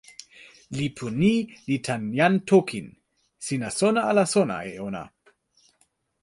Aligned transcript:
lipu 0.77 1.05
ni 1.19 1.33
li 1.67 1.77
tan 1.85 2.01
jan 2.19 2.35
Tokin, 2.49 2.87
sina 3.45 3.69
sona 3.79 4.01
ala 4.09 4.23
sona 4.33 4.55
e 4.71 4.73
ona? 4.87 5.03